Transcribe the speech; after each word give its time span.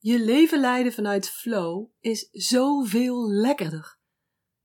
Je 0.00 0.20
leven 0.20 0.60
leiden 0.60 0.92
vanuit 0.92 1.28
flow 1.28 1.90
is 2.00 2.28
zoveel 2.32 3.30
lekkerder. 3.30 3.98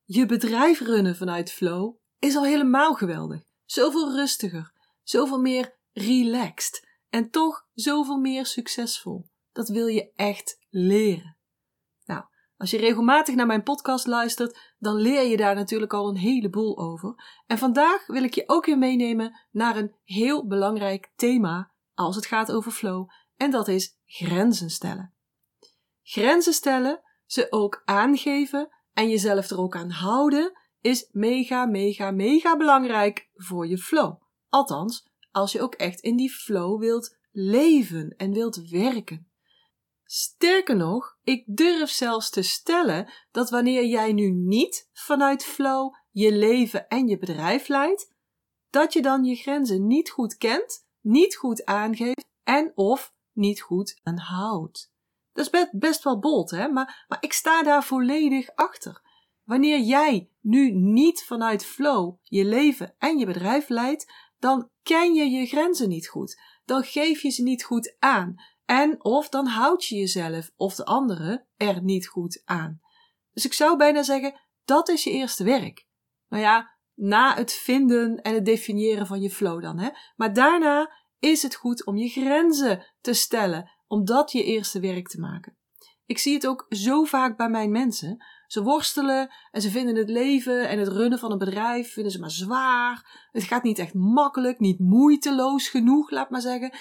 Je 0.04 0.26
bedrijf 0.26 0.80
runnen 0.80 1.16
vanuit 1.16 1.52
flow 1.52 1.96
is 2.20 2.36
al 2.36 2.44
helemaal 2.44 2.94
geweldig. 2.94 3.42
Zoveel 3.66 4.16
rustiger, 4.16 4.74
zoveel 5.04 5.40
meer 5.40 5.78
relaxed 5.92 6.88
en 7.10 7.30
toch 7.30 7.68
zoveel 7.74 8.18
meer 8.18 8.46
succesvol. 8.46 9.30
Dat 9.52 9.70
wil 9.70 9.88
je 9.88 10.12
echt 10.16 10.58
leren. 10.70 11.38
Nou, 12.06 12.24
als 12.58 12.72
je 12.72 12.78
regelmatig 12.78 13.36
naar 13.36 13.46
mijn 13.46 13.64
podcast 13.64 14.08
luistert, 14.08 14.74
dan 14.78 14.96
leer 14.96 15.24
je 15.24 15.38
daar 15.38 15.56
natuurlijk 15.56 15.94
al 15.94 16.10
een 16.10 16.18
heleboel 16.18 16.78
over. 16.78 17.42
En 17.48 17.58
vandaag 17.58 18.08
wil 18.08 18.24
ik 18.24 18.34
je 18.34 18.44
ook 18.46 18.66
weer 18.66 18.78
meenemen 18.78 19.40
naar 19.52 19.78
een 19.78 19.96
heel 20.04 20.48
belangrijk 20.48 21.12
thema 21.16 21.72
als 21.94 22.16
het 22.16 22.26
gaat 22.26 22.52
over 22.52 22.72
flow, 22.72 23.10
en 23.38 23.52
dat 23.52 23.68
is 23.68 23.98
grenzen 24.06 24.70
stellen. 24.70 25.14
Grenzen 26.04 26.54
stellen, 26.54 27.02
ze 27.26 27.48
ook 27.50 27.82
aangeven 27.86 28.70
en 28.94 29.10
jezelf 29.10 29.50
er 29.50 29.60
ook 29.60 29.76
aan 29.76 29.90
houden, 29.90 30.52
is 30.82 31.10
mega, 31.12 31.66
mega, 31.66 32.12
mega 32.12 32.58
belangrijk 32.58 33.30
voor 33.34 33.68
je 33.68 33.78
flow. 33.78 34.22
Althans, 34.50 35.08
als 35.32 35.52
je 35.52 35.62
ook 35.62 35.76
echt 35.76 36.00
in 36.00 36.16
die 36.16 36.32
flow 36.32 36.80
wilt 36.80 37.18
leven 37.32 38.16
en 38.18 38.32
wilt 38.32 38.70
werken. 38.70 39.32
Sterker 40.04 40.76
nog, 40.76 41.18
ik 41.24 41.44
durf 41.46 41.90
zelfs 41.90 42.30
te 42.30 42.42
stellen 42.42 43.14
dat 43.32 43.50
wanneer 43.50 43.86
jij 43.86 44.14
nu 44.14 44.32
niet 44.32 44.90
vanuit 44.94 45.44
flow 45.44 45.94
je 46.12 46.32
leven 46.32 46.88
en 46.88 47.08
je 47.08 47.18
bedrijf 47.18 47.68
leidt, 47.68 48.14
dat 48.70 48.94
je 48.94 49.02
dan 49.02 49.24
je 49.24 49.36
grenzen 49.36 49.88
niet 49.88 50.10
goed 50.10 50.38
kent, 50.38 50.88
niet 51.02 51.36
goed 51.36 51.66
aangeeft 51.66 52.26
en 52.44 52.72
of 52.76 53.14
niet 53.32 53.62
goed 53.62 54.00
aanhoudt. 54.04 54.93
Dat 55.34 55.50
is 55.54 55.70
best, 55.72 56.04
wel 56.04 56.20
bold, 56.20 56.52
hè? 56.52 56.68
Maar, 56.68 57.06
maar 57.08 57.18
ik 57.22 57.34
sta 57.34 57.64
daar 57.64 57.84
volledig 57.84 58.50
achter. 58.56 59.02
Wanneer 59.44 59.80
jij 59.80 60.30
nu 60.42 60.72
niet 60.72 61.24
vanuit 61.24 61.66
flow 61.66 62.16
je 62.24 62.46
leven 62.46 62.96
en 62.98 63.18
je 63.18 63.26
bedrijf 63.26 63.70
leidt, 63.70 64.12
dan 64.40 64.70
ken 64.84 65.14
je 65.14 65.30
je 65.30 65.46
grenzen 65.46 65.90
niet 65.90 66.08
goed. 66.08 66.42
Dan 66.66 66.84
geef 66.84 67.22
je 67.22 67.30
ze 67.30 67.44
niet 67.44 67.64
goed 67.64 67.96
aan. 68.00 68.36
En 68.66 69.04
of 69.04 69.30
dan 69.30 69.48
houd 69.48 69.86
je 69.86 69.96
jezelf 69.96 70.52
of 70.56 70.76
de 70.76 70.86
anderen 70.86 71.48
er 71.58 71.84
niet 71.84 72.08
goed 72.08 72.42
aan. 72.46 72.82
Dus 73.34 73.46
ik 73.46 73.54
zou 73.54 73.78
bijna 73.78 74.04
zeggen, 74.04 74.40
dat 74.66 74.90
is 74.90 75.04
je 75.04 75.12
eerste 75.12 75.44
werk. 75.44 75.88
Nou 76.28 76.44
ja, 76.44 76.74
na 76.94 77.36
het 77.36 77.54
vinden 77.54 78.22
en 78.22 78.34
het 78.34 78.46
definiëren 78.46 79.08
van 79.08 79.22
je 79.22 79.30
flow 79.30 79.62
dan, 79.62 79.80
hè. 79.80 79.90
Maar 80.16 80.34
daarna 80.34 80.92
is 81.20 81.44
het 81.44 81.56
goed 81.56 81.86
om 81.86 81.98
je 81.98 82.10
grenzen 82.10 82.86
te 83.02 83.14
stellen, 83.14 83.72
om 83.88 84.06
dat 84.06 84.32
je 84.32 84.44
eerste 84.44 84.80
werk 84.80 85.08
te 85.08 85.20
maken. 85.20 85.58
Ik 86.06 86.18
zie 86.18 86.34
het 86.34 86.48
ook 86.48 86.66
zo 86.70 87.04
vaak 87.04 87.38
bij 87.38 87.50
mijn 87.50 87.72
mensen. 87.72 88.26
Ze 88.48 88.64
worstelen 88.64 89.34
en 89.52 89.62
ze 89.62 89.70
vinden 89.70 89.96
het 89.96 90.10
leven 90.10 90.70
en 90.70 90.80
het 90.80 90.88
runnen 90.88 91.20
van 91.20 91.32
een 91.32 91.38
bedrijf 91.38 91.94
vinden 91.94 92.12
ze 92.12 92.20
maar 92.20 92.32
zwaar. 92.32 93.28
Het 93.32 93.44
gaat 93.44 93.64
niet 93.64 93.80
echt 93.80 93.94
makkelijk, 93.94 94.60
niet 94.60 94.80
moeiteloos 94.80 95.68
genoeg, 95.68 96.12
laat 96.12 96.30
maar 96.30 96.42
zeggen. 96.42 96.74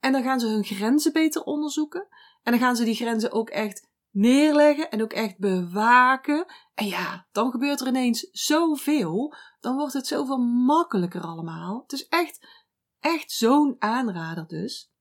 En 0.00 0.12
dan 0.12 0.22
gaan 0.22 0.40
ze 0.40 0.46
hun 0.46 0.64
grenzen 0.64 1.12
beter 1.12 1.42
onderzoeken. 1.42 2.08
En 2.42 2.52
dan 2.52 2.60
gaan 2.60 2.76
ze 2.76 2.84
die 2.84 2.94
grenzen 2.94 3.32
ook 3.32 3.50
echt 3.50 3.88
neerleggen 4.10 4.90
en 4.90 5.02
ook 5.02 5.12
echt 5.12 5.38
bewaken. 5.38 6.46
En 6.74 6.86
ja, 6.86 7.26
dan 7.32 7.50
gebeurt 7.50 7.80
er 7.80 7.86
ineens 7.86 8.28
zoveel. 8.32 9.34
Dan 9.60 9.76
wordt 9.76 9.92
het 9.92 10.06
zoveel 10.06 10.38
makkelijker 10.38 11.20
allemaal. 11.20 11.80
Het 11.82 11.92
is 11.92 12.06
echt, 12.08 12.46
echt 12.98 13.30
zo'n 13.30 13.76
aanrader 13.78 14.46
dus. 14.46 14.92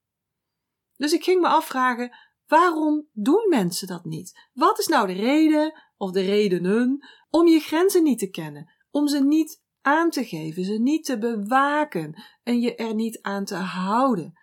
Dus 1.00 1.14
ik 1.14 1.24
ging 1.24 1.42
me 1.42 1.48
afvragen, 1.48 2.18
waarom 2.48 3.08
doen 3.12 3.46
mensen 3.50 3.88
dat 3.88 4.06
niet? 4.06 4.50
Wat 4.54 4.80
is 4.80 4.88
nou 4.88 5.08
de 5.08 5.14
reden 5.14 5.82
of 5.98 6.12
de 6.12 6.22
redenen 6.22 7.08
om 7.30 7.48
je 7.48 7.60
grenzen 7.60 8.04
niet 8.04 8.20
te 8.20 8.30
kennen? 8.30 8.72
Om 8.92 9.08
ze 9.08 9.24
niet 9.24 9.64
aan 9.82 10.10
te 10.10 10.26
geven, 10.26 10.64
ze 10.64 10.74
niet 10.74 11.06
te 11.06 11.18
bewaken 11.18 12.24
en 12.44 12.60
je 12.60 12.76
er 12.76 12.96
niet 12.96 13.22
aan 13.22 13.46
te 13.46 13.56
houden. 13.56 14.34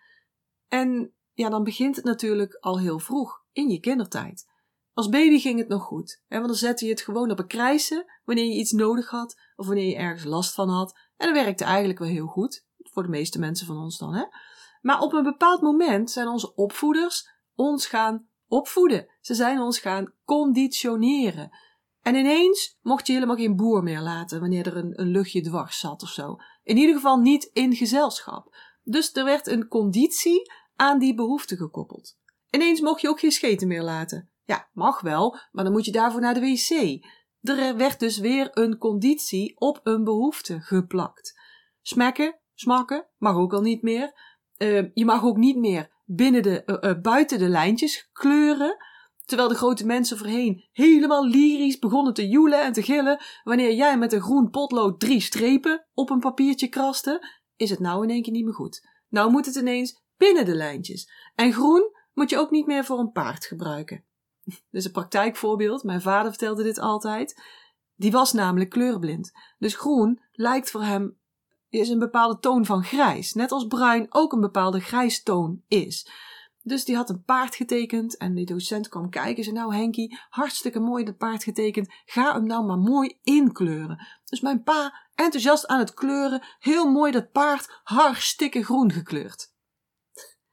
En 0.68 1.14
ja, 1.32 1.48
dan 1.48 1.64
begint 1.64 1.96
het 1.96 2.04
natuurlijk 2.04 2.56
al 2.60 2.78
heel 2.78 2.98
vroeg, 2.98 3.44
in 3.52 3.68
je 3.68 3.80
kindertijd. 3.80 4.44
Als 4.92 5.08
baby 5.08 5.38
ging 5.38 5.58
het 5.58 5.68
nog 5.68 5.82
goed, 5.82 6.22
want 6.28 6.46
dan 6.46 6.54
zette 6.54 6.84
je 6.84 6.90
het 6.90 7.00
gewoon 7.00 7.30
op 7.30 7.38
een 7.38 7.46
krijsen 7.46 8.04
wanneer 8.24 8.44
je 8.44 8.58
iets 8.58 8.72
nodig 8.72 9.10
had 9.10 9.40
of 9.56 9.66
wanneer 9.66 9.88
je 9.88 9.96
ergens 9.96 10.24
last 10.24 10.54
van 10.54 10.68
had. 10.68 10.98
En 11.16 11.26
dat 11.34 11.44
werkte 11.44 11.64
eigenlijk 11.64 11.98
wel 11.98 12.08
heel 12.08 12.26
goed, 12.26 12.66
voor 12.76 13.02
de 13.02 13.08
meeste 13.08 13.38
mensen 13.38 13.66
van 13.66 13.76
ons 13.76 13.98
dan. 13.98 14.14
Hè? 14.14 14.24
Maar 14.86 15.00
op 15.00 15.12
een 15.12 15.22
bepaald 15.22 15.60
moment 15.60 16.10
zijn 16.10 16.28
onze 16.28 16.54
opvoeders 16.54 17.28
ons 17.54 17.86
gaan 17.86 18.28
opvoeden. 18.48 19.06
Ze 19.20 19.34
zijn 19.34 19.60
ons 19.60 19.78
gaan 19.78 20.12
conditioneren. 20.24 21.50
En 22.02 22.14
ineens 22.14 22.78
mocht 22.82 23.06
je 23.06 23.12
helemaal 23.12 23.36
geen 23.36 23.56
boer 23.56 23.82
meer 23.82 24.00
laten 24.00 24.40
wanneer 24.40 24.66
er 24.66 24.76
een, 24.76 25.00
een 25.00 25.06
luchtje 25.06 25.42
dwars 25.42 25.78
zat 25.78 26.02
of 26.02 26.08
zo. 26.08 26.36
In 26.62 26.76
ieder 26.76 26.94
geval 26.94 27.16
niet 27.16 27.50
in 27.52 27.74
gezelschap. 27.74 28.56
Dus 28.82 29.12
er 29.12 29.24
werd 29.24 29.46
een 29.46 29.68
conditie 29.68 30.52
aan 30.76 30.98
die 30.98 31.14
behoefte 31.14 31.56
gekoppeld. 31.56 32.18
Ineens 32.50 32.80
mocht 32.80 33.00
je 33.00 33.08
ook 33.08 33.20
geen 33.20 33.32
scheten 33.32 33.68
meer 33.68 33.82
laten. 33.82 34.30
Ja, 34.44 34.68
mag 34.72 35.00
wel, 35.00 35.38
maar 35.52 35.64
dan 35.64 35.72
moet 35.72 35.84
je 35.84 35.92
daarvoor 35.92 36.20
naar 36.20 36.34
de 36.34 36.40
wc. 36.40 37.04
Er 37.40 37.76
werd 37.76 38.00
dus 38.00 38.18
weer 38.18 38.48
een 38.52 38.78
conditie 38.78 39.60
op 39.60 39.80
een 39.82 40.04
behoefte 40.04 40.60
geplakt. 40.60 41.40
Smekken, 41.82 42.38
smakken, 42.54 43.06
mag 43.16 43.36
ook 43.36 43.52
al 43.52 43.60
niet 43.60 43.82
meer. 43.82 44.35
Uh, 44.58 44.84
je 44.94 45.04
mag 45.04 45.24
ook 45.24 45.36
niet 45.36 45.56
meer 45.56 45.90
binnen 46.04 46.42
de, 46.42 46.62
uh, 46.66 46.90
uh, 46.90 47.00
buiten 47.00 47.38
de 47.38 47.48
lijntjes 47.48 48.08
kleuren. 48.12 48.76
Terwijl 49.24 49.48
de 49.48 49.54
grote 49.54 49.86
mensen 49.86 50.18
voorheen 50.18 50.68
helemaal 50.72 51.26
lyrisch 51.26 51.78
begonnen 51.78 52.14
te 52.14 52.28
joelen 52.28 52.64
en 52.64 52.72
te 52.72 52.82
gillen 52.82 53.24
wanneer 53.44 53.74
jij 53.74 53.98
met 53.98 54.12
een 54.12 54.20
groen 54.20 54.50
potlood 54.50 55.00
drie 55.00 55.20
strepen 55.20 55.86
op 55.94 56.10
een 56.10 56.20
papiertje 56.20 56.68
kraste, 56.68 57.28
is 57.56 57.70
het 57.70 57.78
nou 57.78 58.02
in 58.02 58.10
één 58.10 58.22
keer 58.22 58.32
niet 58.32 58.44
meer 58.44 58.54
goed. 58.54 58.88
Nou 59.08 59.30
moet 59.30 59.46
het 59.46 59.54
ineens 59.54 60.02
binnen 60.16 60.44
de 60.44 60.54
lijntjes. 60.54 61.10
En 61.34 61.52
groen 61.52 61.90
moet 62.12 62.30
je 62.30 62.38
ook 62.38 62.50
niet 62.50 62.66
meer 62.66 62.84
voor 62.84 62.98
een 62.98 63.12
paard 63.12 63.44
gebruiken. 63.44 64.04
Dit 64.44 64.60
is 64.70 64.84
een 64.84 64.92
praktijkvoorbeeld. 64.92 65.82
Mijn 65.82 66.02
vader 66.02 66.30
vertelde 66.30 66.62
dit 66.62 66.78
altijd. 66.78 67.42
Die 67.94 68.10
was 68.10 68.32
namelijk 68.32 68.70
kleurblind. 68.70 69.32
Dus 69.58 69.76
groen 69.76 70.20
lijkt 70.32 70.70
voor 70.70 70.82
hem 70.82 71.18
is 71.80 71.88
een 71.88 71.98
bepaalde 71.98 72.38
toon 72.38 72.64
van 72.64 72.84
grijs. 72.84 73.32
Net 73.32 73.52
als 73.52 73.66
bruin 73.66 74.06
ook 74.08 74.32
een 74.32 74.40
bepaalde 74.40 74.80
grijstoon 74.80 75.62
is. 75.68 76.08
Dus 76.62 76.84
die 76.84 76.96
had 76.96 77.10
een 77.10 77.24
paard 77.24 77.54
getekend 77.54 78.16
en 78.16 78.34
die 78.34 78.46
docent 78.46 78.88
kwam 78.88 79.10
kijken 79.10 79.36
en 79.36 79.44
zei: 79.44 79.56
Nou, 79.56 79.74
Henkie, 79.74 80.18
hartstikke 80.28 80.78
mooi 80.78 81.04
dat 81.04 81.16
paard 81.16 81.44
getekend. 81.44 81.88
Ga 82.04 82.32
hem 82.32 82.46
nou 82.46 82.64
maar 82.64 82.78
mooi 82.78 83.18
inkleuren. 83.22 84.06
Dus 84.24 84.40
mijn 84.40 84.62
pa, 84.62 85.06
enthousiast 85.14 85.66
aan 85.66 85.78
het 85.78 85.94
kleuren, 85.94 86.42
heel 86.58 86.90
mooi 86.90 87.12
dat 87.12 87.32
paard 87.32 87.80
hartstikke 87.82 88.64
groen 88.64 88.92
gekleurd. 88.92 89.54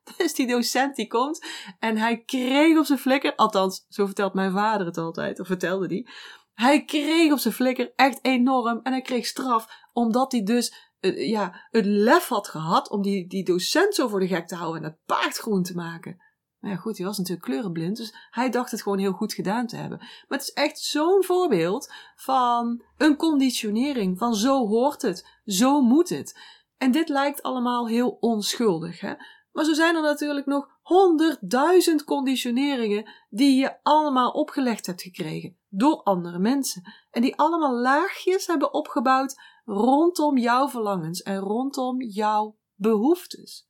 Dus 0.18 0.34
die 0.34 0.48
docent 0.48 0.96
die 0.96 1.08
komt 1.08 1.46
en 1.80 1.98
hij 1.98 2.24
kreeg 2.24 2.78
op 2.78 2.86
zijn 2.86 3.00
flikker, 3.00 3.36
althans, 3.36 3.86
zo 3.90 4.06
vertelt 4.06 4.34
mijn 4.34 4.52
vader 4.52 4.86
het 4.86 4.98
altijd, 4.98 5.40
of 5.40 5.48
vertelde 5.48 5.88
die. 5.88 6.10
Hij 6.54 6.86
kreeg 6.86 7.32
op 7.32 7.40
zijn 7.40 7.54
flikker 7.54 7.94
echt 7.96 8.20
enorm 8.22 8.80
en 8.84 8.92
hij 8.92 9.02
kreeg 9.02 9.26
straf, 9.26 9.68
omdat 9.94 10.32
hij 10.32 10.44
dus 10.44 10.92
uh, 11.06 11.30
ja, 11.30 11.68
het 11.70 11.86
lef 11.86 12.28
had 12.28 12.48
gehad 12.48 12.90
om 12.90 13.02
die, 13.02 13.28
die 13.28 13.46
docent 13.46 13.96
zo 13.96 14.08
voor 14.08 14.20
de 14.20 14.28
gek 14.28 14.48
te 14.48 14.56
houden 14.56 14.84
en 14.84 14.90
het 14.90 15.00
paard 15.06 15.38
groen 15.38 15.64
te 15.64 15.76
maken. 15.76 16.18
Maar 16.60 16.72
ja, 16.72 16.78
goed, 16.78 16.98
hij 16.98 17.06
was 17.06 17.18
natuurlijk 17.18 17.46
kleurenblind, 17.46 17.98
dus 17.98 18.14
hij 18.30 18.50
dacht 18.50 18.72
het 18.72 18.82
gewoon 18.82 18.98
heel 18.98 19.12
goed 19.12 19.34
gedaan 19.34 19.68
te 19.68 19.76
hebben. 19.76 19.98
Maar 19.98 20.38
het 20.38 20.42
is 20.42 20.54
echt 20.54 20.80
zo'n 20.80 21.24
voorbeeld 21.24 21.94
van 22.16 22.84
een 22.98 23.16
conditionering, 23.16 24.18
van 24.18 24.36
zo 24.36 24.68
hoort 24.68 25.02
het, 25.02 25.40
zo 25.46 25.82
moet 25.82 26.10
het. 26.10 26.40
En 26.78 26.92
dit 26.92 27.10
lijkt 27.10 27.44
allemaal 27.44 27.88
heel 27.88 28.18
onschuldig, 28.20 29.00
hè? 29.00 29.14
Maar 29.52 29.66
zo 29.66 29.74
zijn 29.74 29.96
er 29.96 30.02
natuurlijk 30.02 30.46
nog 30.46 30.68
honderdduizend 30.82 32.04
conditioneringen 32.04 33.12
die 33.30 33.60
je 33.60 33.84
allemaal 33.84 34.32
opgelegd 34.32 34.86
hebt 34.86 35.02
gekregen 35.02 35.58
door 35.70 36.04
andere 36.04 36.40
mensen. 36.40 36.94
En 37.12 37.22
die 37.22 37.36
allemaal 37.36 37.74
laagjes 37.74 38.48
hebben 38.48 38.74
opgebouwd 38.74 39.42
rondom 39.64 40.38
jouw 40.38 40.70
verlangens 40.70 41.22
en 41.22 41.38
rondom 41.38 42.02
jouw 42.02 42.58
behoeftes. 42.76 43.68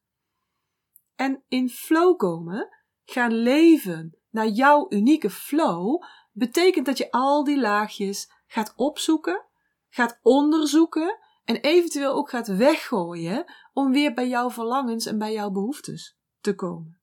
En 1.15 1.43
in 1.47 1.69
flow 1.69 2.17
komen, 2.17 2.69
gaan 3.05 3.33
leven 3.33 4.17
naar 4.29 4.47
jouw 4.47 4.85
unieke 4.89 5.29
flow, 5.29 6.03
betekent 6.31 6.85
dat 6.85 6.97
je 6.97 7.11
al 7.11 7.43
die 7.43 7.59
laagjes 7.59 8.31
gaat 8.47 8.73
opzoeken, 8.75 9.45
gaat 9.89 10.19
onderzoeken 10.21 11.19
en 11.43 11.55
eventueel 11.55 12.13
ook 12.13 12.29
gaat 12.29 12.47
weggooien 12.47 13.53
om 13.73 13.91
weer 13.91 14.13
bij 14.13 14.27
jouw 14.27 14.49
verlangens 14.49 15.05
en 15.05 15.17
bij 15.17 15.33
jouw 15.33 15.51
behoeftes 15.51 16.17
te 16.39 16.55
komen. 16.55 17.01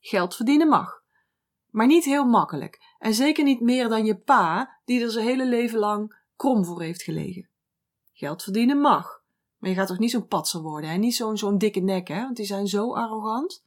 Geld 0.00 0.36
verdienen 0.36 0.68
mag, 0.68 1.02
maar 1.70 1.86
niet 1.86 2.04
heel 2.04 2.24
makkelijk 2.24 2.94
en 2.98 3.14
zeker 3.14 3.44
niet 3.44 3.60
meer 3.60 3.88
dan 3.88 4.04
je 4.04 4.18
pa, 4.18 4.80
die 4.84 5.02
er 5.02 5.10
zijn 5.10 5.26
hele 5.26 5.46
leven 5.46 5.78
lang 5.78 6.18
krom 6.36 6.64
voor 6.64 6.82
heeft 6.82 7.02
gelegen. 7.02 7.50
Geld 8.18 8.42
verdienen 8.42 8.80
mag, 8.80 9.22
maar 9.58 9.70
je 9.70 9.76
gaat 9.76 9.86
toch 9.86 9.98
niet 9.98 10.10
zo'n 10.10 10.26
patser 10.26 10.60
worden 10.60 10.90
en 10.90 11.00
niet 11.00 11.14
zo'n 11.14 11.36
zo'n 11.36 11.58
dikke 11.58 11.80
nek, 11.80 12.08
hè, 12.08 12.20
want 12.22 12.36
die 12.36 12.46
zijn 12.46 12.66
zo 12.66 12.94
arrogant. 12.94 13.64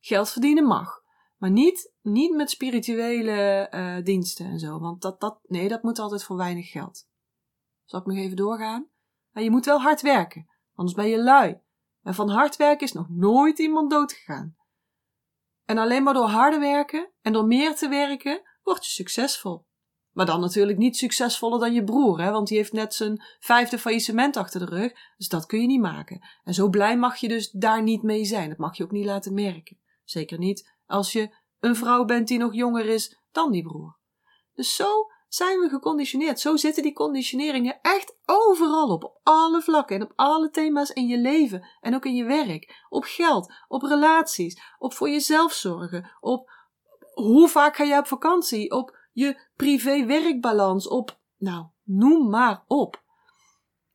Geld 0.00 0.30
verdienen 0.30 0.64
mag, 0.64 1.02
Maar 1.36 1.50
niet, 1.50 1.92
niet 2.00 2.34
met 2.34 2.50
spirituele 2.50 3.68
uh, 3.74 4.04
diensten 4.04 4.46
en 4.46 4.58
zo. 4.58 4.78
Want 4.78 5.02
dat, 5.02 5.20
dat, 5.20 5.38
nee, 5.42 5.68
dat 5.68 5.82
moet 5.82 5.98
altijd 5.98 6.24
voor 6.24 6.36
weinig 6.36 6.70
geld. 6.70 7.08
Zal 7.84 8.00
ik 8.00 8.06
nog 8.06 8.16
even 8.16 8.36
doorgaan? 8.36 8.88
Maar 9.30 9.42
je 9.42 9.50
moet 9.50 9.64
wel 9.64 9.80
hard 9.80 10.00
werken, 10.00 10.48
anders 10.74 10.96
ben 10.96 11.08
je 11.08 11.22
lui. 11.22 11.60
En 12.02 12.14
van 12.14 12.28
hard 12.28 12.56
werken 12.56 12.86
is 12.86 12.92
nog 12.92 13.08
nooit 13.08 13.58
iemand 13.58 13.90
doodgegaan. 13.90 14.56
En 15.64 15.78
alleen 15.78 16.02
maar 16.02 16.14
door 16.14 16.28
harder 16.28 16.60
werken 16.60 17.10
en 17.20 17.32
door 17.32 17.46
meer 17.46 17.76
te 17.76 17.88
werken, 17.88 18.42
word 18.62 18.84
je 18.84 18.90
succesvol. 18.90 19.66
Maar 20.12 20.26
dan 20.26 20.40
natuurlijk 20.40 20.78
niet 20.78 20.96
succesvoller 20.96 21.60
dan 21.60 21.72
je 21.72 21.84
broer, 21.84 22.20
hè, 22.20 22.30
want 22.30 22.48
die 22.48 22.56
heeft 22.56 22.72
net 22.72 22.94
zijn 22.94 23.22
vijfde 23.40 23.78
faillissement 23.78 24.36
achter 24.36 24.60
de 24.60 24.76
rug, 24.76 24.92
dus 25.16 25.28
dat 25.28 25.46
kun 25.46 25.60
je 25.60 25.66
niet 25.66 25.80
maken. 25.80 26.20
En 26.44 26.54
zo 26.54 26.68
blij 26.68 26.98
mag 26.98 27.16
je 27.16 27.28
dus 27.28 27.50
daar 27.50 27.82
niet 27.82 28.02
mee 28.02 28.24
zijn. 28.24 28.48
Dat 28.48 28.58
mag 28.58 28.76
je 28.76 28.84
ook 28.84 28.90
niet 28.90 29.04
laten 29.04 29.34
merken. 29.34 29.78
Zeker 30.04 30.38
niet 30.38 30.70
als 30.86 31.12
je 31.12 31.34
een 31.60 31.76
vrouw 31.76 32.04
bent 32.04 32.28
die 32.28 32.38
nog 32.38 32.54
jonger 32.54 32.86
is 32.86 33.18
dan 33.32 33.52
die 33.52 33.62
broer. 33.62 33.98
Dus 34.54 34.74
zo 34.76 35.06
zijn 35.28 35.60
we 35.60 35.68
geconditioneerd. 35.68 36.40
Zo 36.40 36.56
zitten 36.56 36.82
die 36.82 36.92
conditioneringen 36.92 37.78
echt 37.82 38.16
overal 38.26 38.88
op. 38.88 39.04
Op 39.04 39.20
alle 39.22 39.62
vlakken 39.62 39.96
en 39.96 40.02
op 40.02 40.12
alle 40.14 40.50
thema's 40.50 40.90
in 40.90 41.06
je 41.06 41.18
leven 41.18 41.68
en 41.80 41.94
ook 41.94 42.04
in 42.04 42.14
je 42.14 42.24
werk. 42.24 42.84
Op 42.88 43.04
geld, 43.04 43.52
op 43.68 43.82
relaties, 43.82 44.60
op 44.78 44.94
voor 44.94 45.08
jezelf 45.10 45.52
zorgen, 45.52 46.10
op 46.20 46.50
hoe 47.14 47.48
vaak 47.48 47.76
ga 47.76 47.84
jij 47.84 47.98
op 47.98 48.06
vakantie, 48.06 48.70
op 48.70 48.96
je 49.12 49.48
privé-werkbalans, 49.56 50.88
op, 50.88 51.20
nou, 51.36 51.66
noem 51.82 52.30
maar 52.30 52.64
op. 52.66 53.02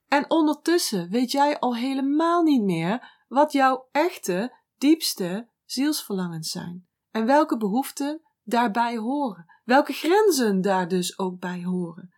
En 0.07 0.29
ondertussen 0.29 1.09
weet 1.09 1.31
jij 1.31 1.59
al 1.59 1.75
helemaal 1.75 2.43
niet 2.43 2.63
meer 2.63 3.23
wat 3.27 3.51
jouw 3.51 3.87
echte, 3.91 4.57
diepste 4.77 5.49
zielsverlangens 5.65 6.51
zijn 6.51 6.87
en 7.11 7.25
welke 7.25 7.57
behoeften 7.57 8.21
daarbij 8.43 8.97
horen, 8.97 9.45
welke 9.63 9.93
grenzen 9.93 10.61
daar 10.61 10.87
dus 10.87 11.19
ook 11.19 11.39
bij 11.39 11.63
horen. 11.63 12.13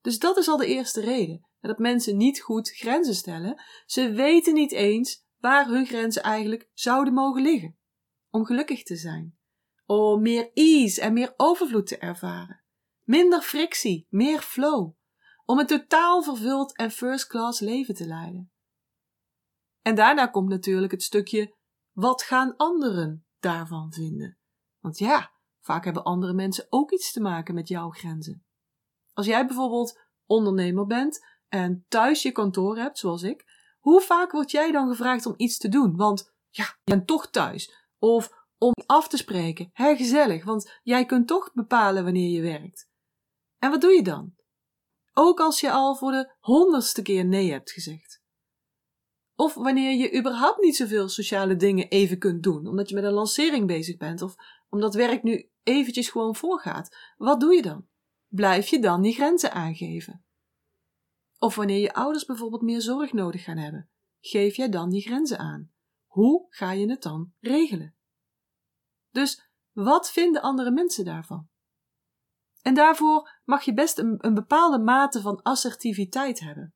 Dus 0.00 0.18
dat 0.18 0.36
is 0.36 0.48
al 0.48 0.56
de 0.56 0.66
eerste 0.66 1.00
reden. 1.00 1.48
Dat 1.60 1.78
mensen 1.78 2.16
niet 2.16 2.40
goed 2.40 2.70
grenzen 2.70 3.14
stellen. 3.14 3.62
Ze 3.86 4.10
weten 4.10 4.54
niet 4.54 4.72
eens 4.72 5.26
waar 5.38 5.66
hun 5.66 5.86
grenzen 5.86 6.22
eigenlijk 6.22 6.68
zouden 6.72 7.14
mogen 7.14 7.42
liggen. 7.42 7.78
Om 8.30 8.44
gelukkig 8.44 8.82
te 8.82 8.96
zijn. 8.96 9.38
Om 9.86 10.22
meer 10.22 10.50
ease 10.52 11.00
en 11.00 11.12
meer 11.12 11.34
overvloed 11.36 11.86
te 11.86 11.98
ervaren. 11.98 12.62
Minder 13.02 13.42
frictie, 13.42 14.06
meer 14.10 14.40
flow. 14.40 14.94
Om 15.44 15.58
een 15.58 15.66
totaal 15.66 16.22
vervuld 16.22 16.76
en 16.76 16.90
first 16.90 17.26
class 17.26 17.60
leven 17.60 17.94
te 17.94 18.06
leiden. 18.06 18.52
En 19.82 19.94
daarna 19.94 20.26
komt 20.26 20.48
natuurlijk 20.48 20.92
het 20.92 21.02
stukje: 21.02 21.54
wat 21.92 22.22
gaan 22.22 22.56
anderen 22.56 23.26
daarvan 23.38 23.92
vinden? 23.92 24.38
Want 24.80 24.98
ja, 24.98 25.32
vaak 25.60 25.84
hebben 25.84 26.02
andere 26.02 26.32
mensen 26.32 26.66
ook 26.68 26.92
iets 26.92 27.12
te 27.12 27.20
maken 27.20 27.54
met 27.54 27.68
jouw 27.68 27.90
grenzen. 27.90 28.44
Als 29.12 29.26
jij 29.26 29.46
bijvoorbeeld 29.46 30.00
ondernemer 30.26 30.86
bent 30.86 31.26
en 31.48 31.84
thuis 31.88 32.22
je 32.22 32.32
kantoor 32.32 32.76
hebt, 32.76 32.98
zoals 32.98 33.22
ik, 33.22 33.44
hoe 33.78 34.00
vaak 34.00 34.32
word 34.32 34.50
jij 34.50 34.72
dan 34.72 34.88
gevraagd 34.88 35.26
om 35.26 35.34
iets 35.36 35.58
te 35.58 35.68
doen? 35.68 35.96
Want 35.96 36.34
ja, 36.50 36.64
je 36.64 36.94
bent 36.94 37.06
toch 37.06 37.30
thuis. 37.30 37.88
Of 37.98 38.43
om 38.64 38.72
af 38.86 39.08
te 39.08 39.16
spreken. 39.16 39.70
Hè, 39.72 39.96
gezellig, 39.96 40.44
want 40.44 40.72
jij 40.82 41.04
kunt 41.04 41.26
toch 41.26 41.52
bepalen 41.52 42.04
wanneer 42.04 42.30
je 42.30 42.40
werkt. 42.40 42.88
En 43.58 43.70
wat 43.70 43.80
doe 43.80 43.92
je 43.92 44.02
dan? 44.02 44.34
Ook 45.12 45.40
als 45.40 45.60
je 45.60 45.70
al 45.70 45.96
voor 45.96 46.10
de 46.10 46.34
honderdste 46.40 47.02
keer 47.02 47.24
nee 47.24 47.50
hebt 47.50 47.70
gezegd. 47.70 48.22
Of 49.36 49.54
wanneer 49.54 49.92
je 49.96 50.18
überhaupt 50.18 50.60
niet 50.60 50.76
zoveel 50.76 51.08
sociale 51.08 51.56
dingen 51.56 51.88
even 51.88 52.18
kunt 52.18 52.42
doen, 52.42 52.66
omdat 52.66 52.88
je 52.88 52.94
met 52.94 53.04
een 53.04 53.12
lancering 53.12 53.66
bezig 53.66 53.96
bent, 53.96 54.22
of 54.22 54.34
omdat 54.68 54.94
werk 54.94 55.22
nu 55.22 55.50
eventjes 55.62 56.08
gewoon 56.08 56.36
voorgaat. 56.36 56.96
Wat 57.16 57.40
doe 57.40 57.54
je 57.54 57.62
dan? 57.62 57.86
Blijf 58.28 58.68
je 58.68 58.78
dan 58.78 59.02
die 59.02 59.14
grenzen 59.14 59.52
aangeven? 59.52 60.24
Of 61.38 61.54
wanneer 61.54 61.80
je 61.80 61.94
ouders 61.94 62.24
bijvoorbeeld 62.24 62.62
meer 62.62 62.80
zorg 62.80 63.12
nodig 63.12 63.44
gaan 63.44 63.58
hebben, 63.58 63.90
geef 64.20 64.56
jij 64.56 64.68
dan 64.68 64.90
die 64.90 65.02
grenzen 65.02 65.38
aan? 65.38 65.72
Hoe 66.06 66.46
ga 66.48 66.72
je 66.72 66.90
het 66.90 67.02
dan 67.02 67.32
regelen? 67.40 67.96
Dus 69.14 69.50
wat 69.72 70.10
vinden 70.10 70.42
andere 70.42 70.70
mensen 70.70 71.04
daarvan? 71.04 71.48
En 72.62 72.74
daarvoor 72.74 73.40
mag 73.44 73.62
je 73.62 73.74
best 73.74 73.98
een, 73.98 74.14
een 74.18 74.34
bepaalde 74.34 74.78
mate 74.78 75.20
van 75.20 75.42
assertiviteit 75.42 76.40
hebben. 76.40 76.74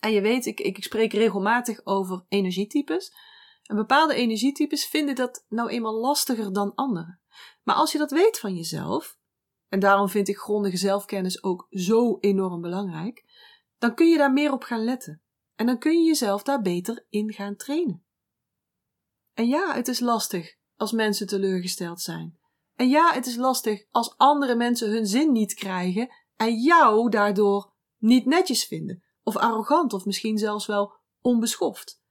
En 0.00 0.12
je 0.12 0.20
weet, 0.20 0.46
ik, 0.46 0.60
ik 0.60 0.84
spreek 0.84 1.12
regelmatig 1.12 1.86
over 1.86 2.24
energietypes. 2.28 3.12
En 3.62 3.76
bepaalde 3.76 4.14
energietypes 4.14 4.86
vinden 4.86 5.14
dat 5.14 5.44
nou 5.48 5.68
eenmaal 5.68 6.00
lastiger 6.00 6.52
dan 6.52 6.74
anderen. 6.74 7.20
Maar 7.62 7.74
als 7.74 7.92
je 7.92 7.98
dat 7.98 8.10
weet 8.10 8.38
van 8.38 8.54
jezelf, 8.54 9.18
en 9.68 9.80
daarom 9.80 10.08
vind 10.08 10.28
ik 10.28 10.36
grondige 10.36 10.76
zelfkennis 10.76 11.42
ook 11.42 11.66
zo 11.70 12.18
enorm 12.20 12.60
belangrijk, 12.60 13.24
dan 13.78 13.94
kun 13.94 14.08
je 14.08 14.16
daar 14.16 14.32
meer 14.32 14.52
op 14.52 14.62
gaan 14.62 14.84
letten. 14.84 15.22
En 15.54 15.66
dan 15.66 15.78
kun 15.78 15.98
je 15.98 16.06
jezelf 16.06 16.42
daar 16.42 16.60
beter 16.62 17.06
in 17.08 17.32
gaan 17.32 17.56
trainen. 17.56 18.06
En 19.32 19.48
ja, 19.48 19.74
het 19.74 19.88
is 19.88 20.00
lastig 20.00 20.62
als 20.84 20.92
mensen 20.92 21.26
teleurgesteld 21.26 22.00
zijn. 22.00 22.38
En 22.74 22.88
ja, 22.88 23.12
het 23.12 23.26
is 23.26 23.36
lastig 23.36 23.84
als 23.90 24.14
andere 24.16 24.54
mensen 24.54 24.90
hun 24.90 25.06
zin 25.06 25.32
niet 25.32 25.54
krijgen 25.54 26.14
en 26.36 26.54
jou 26.60 27.10
daardoor 27.10 27.72
niet 27.98 28.26
netjes 28.26 28.64
vinden, 28.64 29.02
of 29.22 29.36
arrogant, 29.36 29.92
of 29.92 30.04
misschien 30.04 30.38
zelfs 30.38 30.66
wel 30.66 30.94
onbeschoft. 31.20 32.02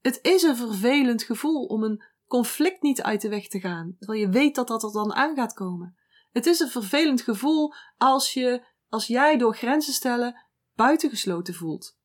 Het 0.00 0.18
is 0.22 0.42
een 0.42 0.56
vervelend 0.56 1.22
gevoel 1.22 1.64
om 1.64 1.82
een 1.82 2.04
conflict 2.26 2.82
niet 2.82 3.02
uit 3.02 3.20
de 3.20 3.28
weg 3.28 3.48
te 3.48 3.60
gaan, 3.60 3.96
terwijl 3.98 4.20
je 4.20 4.28
weet 4.28 4.54
dat 4.54 4.68
dat 4.68 4.82
er 4.82 4.92
dan 4.92 5.14
aan 5.14 5.34
gaat 5.34 5.52
komen. 5.52 5.98
Het 6.30 6.46
is 6.46 6.60
een 6.60 6.68
vervelend 6.68 7.22
gevoel 7.22 7.74
als 7.96 8.32
je, 8.32 8.66
als 8.88 9.06
jij 9.06 9.36
door 9.36 9.54
grenzen 9.54 9.92
stellen 9.92 10.44
buitengesloten 10.74 11.54
voelt. 11.54 11.98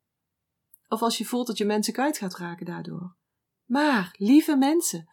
Of 0.87 1.01
als 1.01 1.17
je 1.17 1.25
voelt 1.25 1.47
dat 1.47 1.57
je 1.57 1.65
mensen 1.65 1.93
kwijt 1.93 2.17
gaat 2.17 2.37
raken 2.37 2.65
daardoor. 2.65 3.15
Maar, 3.65 4.15
lieve 4.17 4.55
mensen, 4.55 5.07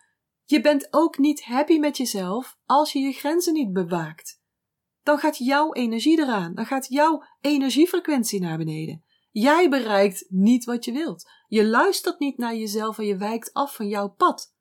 je 0.50 0.60
bent 0.60 0.88
ook 0.90 1.18
niet 1.18 1.44
happy 1.44 1.78
met 1.78 1.96
jezelf 1.96 2.58
als 2.66 2.92
je 2.92 2.98
je 2.98 3.12
grenzen 3.12 3.52
niet 3.52 3.72
bewaakt. 3.72 4.42
Dan 5.02 5.18
gaat 5.18 5.38
jouw 5.38 5.72
energie 5.72 6.18
eraan, 6.18 6.54
dan 6.54 6.66
gaat 6.66 6.86
jouw 6.88 7.22
energiefrequentie 7.40 8.40
naar 8.40 8.58
beneden. 8.58 9.04
Jij 9.30 9.68
bereikt 9.68 10.26
niet 10.28 10.64
wat 10.64 10.84
je 10.84 10.92
wilt. 10.92 11.30
Je 11.46 11.66
luistert 11.66 12.18
niet 12.18 12.38
naar 12.38 12.56
jezelf 12.56 12.98
en 12.98 13.04
je 13.04 13.16
wijkt 13.16 13.52
af 13.52 13.74
van 13.74 13.88
jouw 13.88 14.08
pad. 14.08 14.54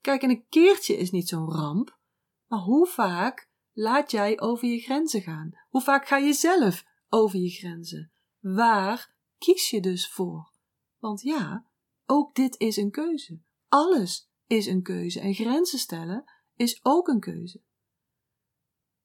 Kijk, 0.00 0.22
en 0.22 0.30
een 0.30 0.46
keertje 0.48 0.96
is 0.96 1.10
niet 1.10 1.28
zo'n 1.28 1.50
ramp, 1.50 1.98
maar 2.46 2.58
hoe 2.58 2.86
vaak 2.86 3.50
laat 3.72 4.10
jij 4.10 4.40
over 4.40 4.68
je 4.68 4.80
grenzen 4.80 5.22
gaan? 5.22 5.50
Hoe 5.68 5.82
vaak 5.82 6.06
ga 6.06 6.16
je 6.16 6.32
zelf 6.32 6.84
over 7.08 7.38
je 7.38 7.50
grenzen? 7.50 8.12
Waar 8.40 9.14
kies 9.38 9.70
je 9.70 9.80
dus 9.80 10.08
voor? 10.08 10.52
Want 10.98 11.20
ja, 11.20 11.66
ook 12.06 12.34
dit 12.34 12.58
is 12.58 12.76
een 12.76 12.90
keuze. 12.90 13.40
Alles 13.68 14.32
is 14.46 14.66
een 14.66 14.82
keuze 14.82 15.20
en 15.20 15.34
grenzen 15.34 15.78
stellen 15.78 16.24
is 16.54 16.80
ook 16.82 17.08
een 17.08 17.20
keuze. 17.20 17.62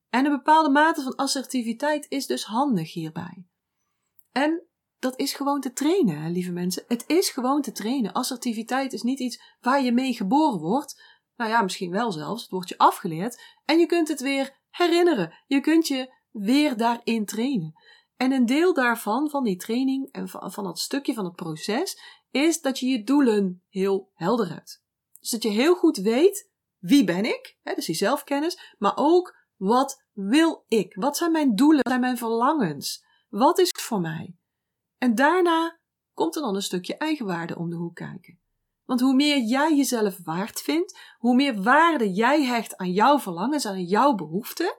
En 0.10 0.26
een 0.26 0.32
bepaalde 0.32 0.70
mate 0.70 1.02
van 1.02 1.16
assertiviteit 1.16 2.06
is 2.10 2.26
dus 2.26 2.44
handig 2.44 2.94
hierbij. 2.94 3.46
En 4.32 4.68
dat 5.00 5.20
is 5.20 5.34
gewoon 5.34 5.62
te 5.62 5.74
trainen, 5.74 6.32
lieve 6.32 6.52
mensen. 6.52 6.84
Het 6.88 7.04
is 7.08 7.30
gewoon 7.30 7.62
te 7.62 7.72
trainen. 7.72 8.14
Assertiviteit 8.14 8.94
is 8.94 9.02
niet 9.02 9.20
iets 9.20 9.42
waar 9.60 9.84
je 9.84 9.92
mee 9.92 10.14
geboren 10.14 10.60
wordt. 10.60 11.02
Nou 11.36 11.50
ja, 11.52 11.62
misschien 11.62 11.92
wel 11.92 12.12
zelfs. 12.12 12.42
Het 12.42 12.52
wordt 12.52 12.70
je 12.70 12.78
afgeleerd. 12.78 13.42
En 13.66 13.80
je 13.80 13.86
kunt 13.86 14.08
het 14.08 14.22
weer 14.22 14.60
herinneren. 14.70 15.34
Je 15.48 15.60
kunt 15.60 15.88
je 15.88 16.14
weer 16.32 16.78
daarin 16.78 17.26
trainen. 17.26 17.74
En 18.16 18.32
een 18.32 18.46
deel 18.46 18.74
daarvan, 18.74 19.30
van 19.30 19.44
die 19.44 19.58
training 19.58 20.12
en 20.12 20.28
van, 20.28 20.52
van 20.52 20.64
dat 20.64 20.80
stukje 20.80 21.14
van 21.14 21.26
het 21.26 21.36
proces, 21.36 22.00
is 22.32 22.62
dat 22.62 22.80
je 22.80 22.88
je 22.88 23.04
doelen 23.04 23.64
heel 23.70 24.12
helder 24.14 24.50
hebt. 24.50 24.84
Dus 25.20 25.30
dat 25.30 25.44
je 25.44 25.50
heel 25.50 25.76
goed 25.76 25.98
weet 25.98 26.50
wie 26.78 27.04
ben 27.04 27.26
ik, 27.26 27.58
hè, 27.62 27.74
dus 27.74 27.86
die 27.86 27.96
zelfkennis, 27.96 28.76
maar 28.78 28.94
ook 28.96 29.38
wat 29.56 30.04
wil 30.14 30.64
ik? 30.68 30.96
Wat 30.96 31.18
zijn 31.18 31.32
mijn 31.32 31.56
doelen? 31.56 31.84
Wat 31.84 31.88
zijn 31.88 32.02
mijn 32.02 32.18
verlangens? 32.18 33.06
Wat 33.30 33.60
is 33.60 33.70
voor 33.72 34.00
mij? 34.00 34.36
En 34.98 35.16
daarna 35.16 35.80
komt 36.14 36.36
er 36.36 36.42
dan 36.42 36.56
een 36.56 36.62
stukje 36.62 36.98
eigenwaarde 36.98 37.58
om 37.58 37.70
de 37.70 37.76
hoek 37.76 37.96
kijken. 37.96 38.40
Want 38.86 39.02
hoe 39.02 39.16
meer 39.16 39.38
jij 39.38 39.76
jezelf 39.76 40.18
waard 40.24 40.62
vindt, 40.62 41.00
hoe 41.18 41.36
meer 41.36 41.62
waarde 41.62 42.12
jij 42.14 42.44
hecht 42.44 42.78
aan 42.78 42.92
jouw 42.92 43.20
verlangens, 43.20 43.66
aan 43.66 43.84
jouw 43.84 44.16
behoeften, 44.16 44.78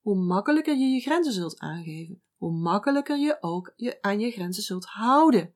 hoe 0.00 0.16
makkelijker 0.16 0.76
je 0.76 0.86
je 0.86 1.00
grenzen 1.00 1.32
zult 1.32 1.58
aangeven. 1.58 2.22
Hoe 2.36 2.52
makkelijker 2.52 3.18
je 3.18 3.36
ook 3.40 3.72
je 3.76 4.02
aan 4.02 4.20
je 4.20 4.30
grenzen 4.30 4.62
zult 4.62 4.84
houden. 4.84 5.54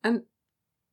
En 0.00 0.28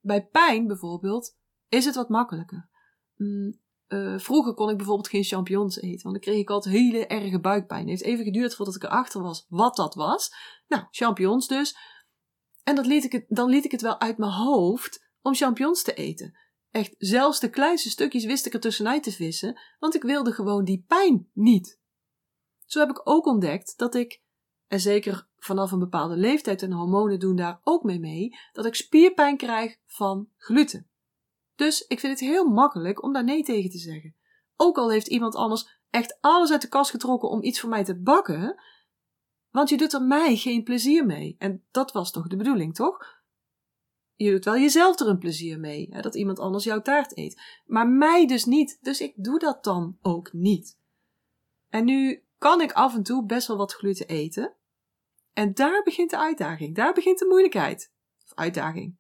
bij 0.06 0.26
pijn 0.26 0.68
bijvoorbeeld 0.68 1.38
is 1.68 1.86
het 1.86 1.96
wat 1.96 2.10
makkelijker. 2.10 2.70
Mm, 3.16 3.60
uh, 3.88 4.20
vroeger 4.20 4.54
kon 4.54 4.70
ik 4.70 4.78
bijvoorbeeld 4.78 5.08
geen 5.08 5.24
champignons 5.24 5.76
eten, 5.76 6.04
want 6.04 6.16
dan 6.16 6.20
kreeg 6.20 6.40
ik 6.40 6.50
altijd 6.50 6.76
hele 6.76 7.08
erge 7.08 7.40
buikpijn. 7.40 7.80
Het 7.80 7.90
heeft 7.90 8.04
even 8.04 8.26
geduurd 8.26 8.56
voordat 8.56 8.76
ik 8.76 8.84
erachter 8.84 9.22
was 9.22 9.46
wat 9.50 9.76
dat 9.76 9.96
was. 9.96 10.34
Nou, 10.68 10.84
champignons 10.92 11.48
dus. 11.48 11.78
En 12.64 12.76
dat 12.76 12.86
liet 12.86 13.04
ik 13.04 13.12
het, 13.12 13.26
dan 13.28 13.50
liet 13.50 13.66
ik 13.66 13.72
het 13.72 13.82
wel 13.82 14.00
uit 14.00 14.18
mijn 14.18 14.32
hoofd 14.32 15.06
om 15.22 15.36
champignons 15.36 15.84
te 15.84 15.94
eten. 15.94 16.38
Echt, 16.72 16.96
zelfs 16.98 17.40
de 17.40 17.50
kleinste 17.50 17.90
stukjes 17.90 18.26
wist 18.26 18.46
ik 18.46 18.54
er 18.54 18.60
tussenuit 18.60 19.04
te 19.04 19.12
vissen, 19.12 19.60
want 19.80 19.96
ik 19.96 20.04
wilde 20.04 20.32
gewoon 20.32 20.64
die 20.64 20.86
pijn 20.88 21.30
niet. 21.34 21.80
Zo 22.66 22.80
heb 22.80 22.90
ik 22.90 23.02
ook 23.04 23.26
ontdekt 23.26 23.78
dat 23.78 23.96
ik, 23.96 24.22
en 24.68 24.80
zeker 24.80 25.28
vanaf 25.46 25.72
een 25.72 25.80
bepaalde 25.80 26.16
leeftijd 26.16 26.62
en 26.62 26.72
hormonen 26.72 27.20
doen 27.20 27.36
daar 27.36 27.60
ook 27.64 27.84
mee 27.84 28.00
mee, 28.00 28.38
dat 28.54 28.66
ik 28.66 28.75
spierpijn 28.75 29.38
krijg 29.38 29.78
van 29.86 30.30
gluten. 30.38 30.88
Dus 31.56 31.88
ik 31.88 32.00
vind 32.00 32.20
het 32.20 32.30
heel 32.30 32.46
makkelijk 32.46 33.04
om 33.04 33.14
daar 33.14 33.24
nee 33.24 33.44
tegen 33.44 33.70
te 33.70 33.78
zeggen. 33.78 34.16
Ook 34.56 34.78
al 34.78 34.92
heeft 34.92 35.08
iemand 35.08 35.36
anders 35.36 35.80
echt 35.90 36.18
alles 36.22 36.52
uit 36.52 36.62
de 36.62 36.68
kast 36.68 36.92
getrokken 36.92 37.30
om 37.30 37.44
iets 37.44 37.60
voor 37.60 37.70
mij 37.70 37.84
te 37.84 38.00
bakken, 38.00 38.62
want 39.50 39.70
je 39.70 39.78
doet 39.78 39.94
er 39.94 40.02
mij 40.02 40.36
geen 40.36 40.64
plezier 40.64 41.06
mee. 41.06 41.36
En 41.38 41.64
dat 41.72 41.92
was 41.92 42.12
toch 42.12 42.28
de 42.28 42.36
bedoeling, 42.36 42.75
toch? 42.75 43.24
Je 44.16 44.32
doet 44.32 44.46
wel 44.46 44.58
jezelf 44.58 45.00
er 45.00 45.08
een 45.08 45.18
plezier 45.18 45.60
mee, 45.60 45.88
hè, 45.90 46.02
dat 46.02 46.16
iemand 46.16 46.40
anders 46.40 46.64
jouw 46.64 46.82
taart 46.82 47.18
eet. 47.18 47.42
Maar 47.66 47.88
mij 47.88 48.28
dus 48.28 48.46
niet, 48.46 48.78
dus 48.82 49.02
ik 49.02 49.14
doe 49.16 49.40
dat 49.40 49.64
dan 49.64 49.98
ook 50.02 50.34
niet. 50.34 50.80
En 51.70 51.86
nu 51.86 52.24
kan 52.38 52.62
ik 52.62 52.72
af 52.72 52.96
en 52.96 53.04
toe 53.04 53.25
best 53.25 53.48
wel 53.48 53.58
wat 53.58 53.74
gluten 53.74 54.08
eten. 54.08 54.56
En 55.36 55.54
daar 55.54 55.84
begint 55.84 56.10
de 56.10 56.18
uitdaging, 56.18 56.75
daar 56.75 56.94
begint 56.94 57.20
de 57.20 57.25
moeilijkheid. 57.25 57.94
Of 58.24 58.34
uitdaging. 58.34 58.98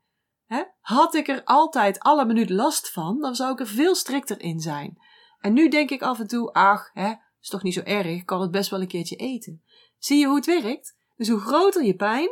Had 0.79 1.15
ik 1.15 1.27
er 1.27 1.43
altijd 1.43 1.99
alle 1.99 2.25
minuut 2.25 2.49
last 2.49 2.91
van, 2.91 3.19
dan 3.19 3.35
zou 3.35 3.51
ik 3.51 3.59
er 3.59 3.67
veel 3.67 3.95
strikter 3.95 4.41
in 4.41 4.59
zijn. 4.59 4.97
En 5.39 5.53
nu 5.53 5.69
denk 5.69 5.89
ik 5.89 6.01
af 6.01 6.19
en 6.19 6.27
toe, 6.27 6.53
ach, 6.53 6.89
hè, 6.93 7.13
is 7.41 7.49
toch 7.49 7.63
niet 7.63 7.73
zo 7.73 7.81
erg, 7.81 8.07
ik 8.07 8.25
kan 8.25 8.41
het 8.41 8.51
best 8.51 8.69
wel 8.69 8.81
een 8.81 8.87
keertje 8.87 9.15
eten. 9.15 9.63
Zie 9.97 10.17
je 10.17 10.25
hoe 10.25 10.35
het 10.35 10.45
werkt? 10.45 10.97
Dus 11.15 11.29
hoe 11.29 11.39
groter 11.39 11.83
je 11.83 11.95
pijn, 11.95 12.29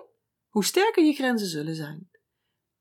hoe 0.49 0.63
sterker 0.63 1.03
je 1.03 1.13
grenzen 1.13 1.47
zullen 1.47 1.75
zijn. 1.75 2.09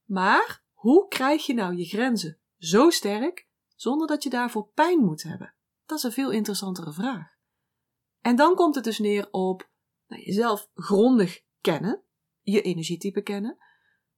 Maar 0.04 0.64
hoe 0.72 1.08
krijg 1.08 1.46
je 1.46 1.54
nou 1.54 1.76
je 1.76 1.84
grenzen 1.84 2.40
zo 2.58 2.90
sterk 2.90 3.48
zonder 3.74 4.06
dat 4.06 4.22
je 4.22 4.30
daarvoor 4.30 4.70
pijn 4.74 4.98
moet 4.98 5.22
hebben? 5.22 5.54
Dat 5.86 5.98
is 5.98 6.04
een 6.04 6.12
veel 6.12 6.30
interessantere 6.30 6.92
vraag. 6.92 7.26
En 8.20 8.36
dan 8.36 8.54
komt 8.54 8.74
het 8.74 8.84
dus 8.84 8.98
neer 8.98 9.28
op 9.30 9.70
nou, 10.12 10.24
jezelf 10.24 10.70
grondig 10.74 11.42
kennen, 11.60 12.02
je 12.40 12.62
energietype 12.62 13.22
kennen, 13.22 13.58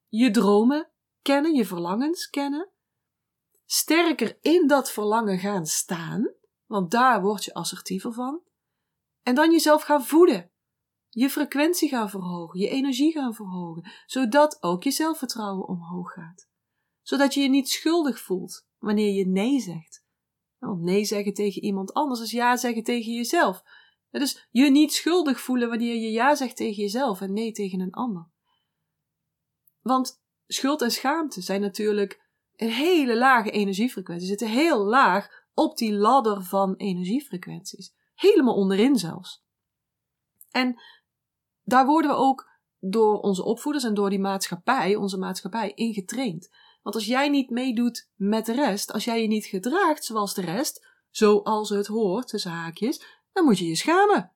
je 0.08 0.30
dromen 0.30 0.90
kennen, 1.22 1.54
je 1.54 1.66
verlangens 1.66 2.30
kennen, 2.30 2.70
sterker 3.64 4.38
in 4.40 4.66
dat 4.66 4.90
verlangen 4.90 5.38
gaan 5.38 5.66
staan, 5.66 6.34
want 6.66 6.90
daar 6.90 7.22
word 7.22 7.44
je 7.44 7.54
assertiever 7.54 8.12
van, 8.12 8.42
en 9.22 9.34
dan 9.34 9.50
jezelf 9.50 9.82
gaan 9.82 10.04
voeden, 10.04 10.50
je 11.08 11.30
frequentie 11.30 11.88
gaan 11.88 12.10
verhogen, 12.10 12.60
je 12.60 12.68
energie 12.68 13.12
gaan 13.12 13.34
verhogen, 13.34 13.90
zodat 14.06 14.62
ook 14.62 14.82
je 14.82 14.90
zelfvertrouwen 14.90 15.68
omhoog 15.68 16.12
gaat. 16.12 16.48
Zodat 17.02 17.34
je 17.34 17.40
je 17.40 17.48
niet 17.48 17.68
schuldig 17.68 18.20
voelt 18.20 18.66
wanneer 18.78 19.12
je 19.12 19.26
nee 19.26 19.60
zegt. 19.60 20.04
Want 20.58 20.80
nee 20.80 21.04
zeggen 21.04 21.34
tegen 21.34 21.62
iemand 21.62 21.92
anders 21.92 22.20
is 22.20 22.30
ja 22.30 22.56
zeggen 22.56 22.82
tegen 22.82 23.12
jezelf. 23.12 23.62
Dus 24.20 24.48
je 24.50 24.70
niet 24.70 24.92
schuldig 24.92 25.40
voelen 25.40 25.68
wanneer 25.68 25.94
je 25.94 26.10
ja 26.10 26.34
zegt 26.34 26.56
tegen 26.56 26.82
jezelf 26.82 27.20
en 27.20 27.32
nee 27.32 27.52
tegen 27.52 27.80
een 27.80 27.92
ander. 27.92 28.26
Want 29.82 30.22
schuld 30.46 30.82
en 30.82 30.90
schaamte 30.90 31.40
zijn 31.40 31.60
natuurlijk 31.60 32.22
een 32.56 32.70
hele 32.70 33.16
lage 33.16 33.50
energiefrequentie, 33.50 34.26
zitten 34.26 34.48
heel 34.48 34.84
laag 34.84 35.28
op 35.54 35.76
die 35.76 35.92
ladder 35.92 36.42
van 36.42 36.74
energiefrequenties. 36.74 37.94
Helemaal 38.14 38.54
onderin 38.54 38.96
zelfs. 38.96 39.44
En 40.50 40.80
daar 41.62 41.86
worden 41.86 42.10
we 42.10 42.16
ook 42.16 42.50
door 42.78 43.20
onze 43.20 43.44
opvoeders 43.44 43.84
en 43.84 43.94
door 43.94 44.10
die 44.10 44.18
maatschappij, 44.18 44.96
onze 44.96 45.18
maatschappij, 45.18 45.72
ingetraind. 45.74 46.50
Want 46.82 46.94
als 46.94 47.06
jij 47.06 47.28
niet 47.28 47.50
meedoet 47.50 48.10
met 48.14 48.46
de 48.46 48.52
rest, 48.52 48.92
als 48.92 49.04
jij 49.04 49.22
je 49.22 49.28
niet 49.28 49.46
gedraagt 49.46 50.04
zoals 50.04 50.34
de 50.34 50.42
rest, 50.42 50.86
zoals 51.10 51.68
het 51.68 51.86
hoort, 51.86 52.28
tussen 52.28 52.50
haakjes, 52.50 53.13
dan 53.34 53.44
moet 53.44 53.58
je 53.58 53.66
je 53.66 53.76
schamen. 53.76 54.32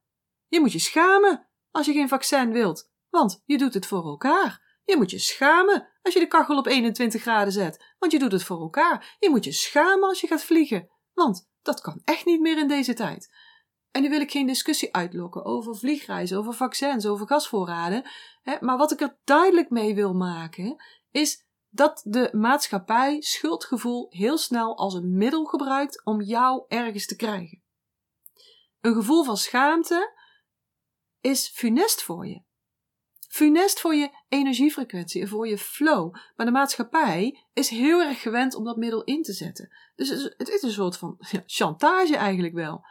Je 0.49 0.61
moet 0.61 0.73
je 0.73 0.79
schamen 0.79 1.49
als 1.71 1.87
je 1.87 1.93
geen 1.93 2.09
vaccin 2.09 2.53
wilt, 2.53 2.91
want 3.11 3.43
je 3.45 3.59
doet 3.59 3.75
het 3.75 3.87
voor 3.87 4.05
elkaar. 4.05 4.81
Je 4.85 4.97
moet 4.97 5.11
je 5.11 5.19
schamen 5.19 5.89
als 6.03 6.15
je 6.15 6.21
de 6.21 6.27
kachel 6.27 6.59
op 6.59 6.67
21 6.67 7.23
graden 7.23 7.53
zet, 7.53 7.95
want 7.99 8.13
je 8.13 8.19
doet 8.19 8.33
het 8.33 8.45
voor 8.45 8.61
elkaar. 8.61 9.17
Je 9.19 9.31
moet 9.31 9.45
je 9.45 9.53
schamen 9.53 10.09
als 10.09 10.21
je 10.21 10.27
gaat 10.27 10.45
vliegen, 10.45 10.89
want 11.15 11.51
dat 11.63 11.81
kan 11.81 12.01
echt 12.05 12.25
niet 12.25 12.41
meer 12.41 12.59
in 12.59 12.69
deze 12.69 12.95
tijd. 12.95 13.35
En 13.91 14.03
nu 14.03 14.09
wil 14.09 14.21
ik 14.21 14.31
geen 14.31 14.47
discussie 14.47 14.95
uitlokken 14.95 15.45
over 15.45 15.77
vliegreizen, 15.77 16.39
over 16.39 16.55
vaccins, 16.55 17.07
over 17.07 17.27
gasvoorraden. 17.27 18.11
Hè, 18.43 18.57
maar 18.61 18.77
wat 18.77 18.93
ik 18.93 19.01
er 19.01 19.19
duidelijk 19.25 19.71
mee 19.71 19.95
wil 19.95 20.15
maken, 20.15 20.85
is 21.11 21.47
dat 21.69 22.01
de 22.05 22.29
maatschappij 22.33 23.21
schuldgevoel 23.21 24.07
heel 24.09 24.39
snel 24.39 24.77
als 24.77 24.95
een 24.95 25.17
middel 25.17 25.45
gebruikt 25.45 26.05
om 26.05 26.21
jou 26.21 26.65
ergens 26.69 27.07
te 27.07 27.17
krijgen. 27.17 27.63
Een 28.81 28.95
gevoel 28.95 29.25
van 29.25 29.37
schaamte 29.37 30.13
is 31.21 31.49
funest 31.49 32.03
voor 32.03 32.27
je. 32.27 32.43
Funest 33.29 33.81
voor 33.81 33.95
je 33.95 34.11
energiefrequentie 34.29 35.21
en 35.23 35.29
voor 35.29 35.49
je 35.49 35.59
flow. 35.59 36.15
Maar 36.37 36.47
de 36.47 36.53
maatschappij 36.53 37.47
is 37.53 37.69
heel 37.69 38.01
erg 38.03 38.21
gewend 38.21 38.55
om 38.55 38.65
dat 38.65 38.77
middel 38.77 39.05
in 39.05 39.23
te 39.23 39.33
zetten. 39.33 39.77
Dus 39.95 40.09
het 40.37 40.49
is 40.49 40.63
een 40.63 40.71
soort 40.71 40.97
van 40.97 41.17
ja, 41.31 41.43
chantage 41.47 42.17
eigenlijk 42.17 42.55
wel. 42.55 42.85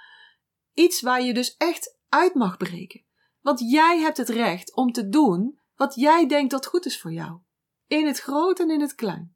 Iets 0.74 1.02
waar 1.02 1.22
je 1.22 1.34
dus 1.34 1.56
echt 1.56 1.98
uit 2.10 2.34
mag 2.34 2.58
breken. 2.58 3.06
Want 3.42 3.60
jij 3.60 4.00
hebt 4.00 4.18
het 4.18 4.30
recht 4.30 4.76
om 4.76 4.92
te 4.92 5.10
doen 5.10 5.60
wat 5.76 5.96
jij 5.96 6.28
denkt 6.28 6.52
dat 6.52 6.66
goed 6.66 6.86
is 6.86 7.02
voor 7.02 7.12
jou. 7.12 7.40
In 7.88 8.06
het 8.06 8.20
groot 8.20 8.60
en 8.60 8.70
in 8.70 8.82
het 8.82 8.96
klein. 8.96 9.36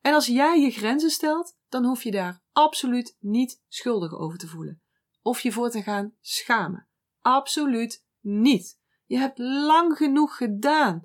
En 0.00 0.14
als 0.14 0.26
jij 0.26 0.60
je 0.60 0.70
grenzen 0.70 1.10
stelt, 1.10 1.56
dan 1.68 1.84
hoef 1.84 2.02
je 2.02 2.10
daar 2.10 2.42
absoluut 2.52 3.16
niet 3.20 3.62
schuldig 3.68 4.14
over 4.18 4.38
te 4.38 4.46
voelen. 4.46 4.81
Of 5.22 5.40
je 5.40 5.52
voor 5.52 5.70
te 5.70 5.82
gaan 5.82 6.14
schamen. 6.20 6.88
Absoluut 7.20 8.04
niet. 8.20 8.80
Je 9.06 9.18
hebt 9.18 9.38
lang 9.38 9.96
genoeg 9.96 10.36
gedaan 10.36 11.02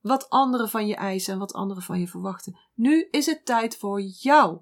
wat 0.00 0.28
anderen 0.28 0.68
van 0.68 0.86
je 0.86 0.94
eisen 0.94 1.32
en 1.32 1.38
wat 1.38 1.52
anderen 1.52 1.82
van 1.82 2.00
je 2.00 2.08
verwachten. 2.08 2.58
Nu 2.74 3.08
is 3.10 3.26
het 3.26 3.44
tijd 3.44 3.76
voor 3.76 4.00
jou. 4.00 4.60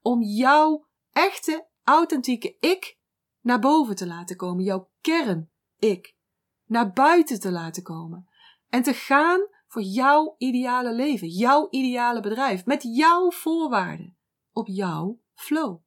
Om 0.00 0.22
jouw 0.22 0.86
echte, 1.12 1.68
authentieke 1.84 2.56
ik 2.60 2.98
naar 3.40 3.58
boven 3.58 3.96
te 3.96 4.06
laten 4.06 4.36
komen, 4.36 4.64
jouw 4.64 4.90
kern 5.00 5.50
ik 5.78 6.16
naar 6.64 6.92
buiten 6.92 7.40
te 7.40 7.52
laten 7.52 7.82
komen 7.82 8.28
en 8.68 8.82
te 8.82 8.94
gaan 8.94 9.40
voor 9.66 9.82
jouw 9.82 10.34
ideale 10.38 10.92
leven, 10.92 11.28
jouw 11.28 11.66
ideale 11.70 12.20
bedrijf, 12.20 12.64
met 12.64 12.82
jouw 12.82 13.30
voorwaarden, 13.30 14.16
op 14.52 14.66
jouw 14.66 15.20
flow. 15.34 15.80